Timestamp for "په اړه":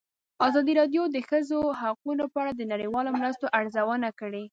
2.33-2.51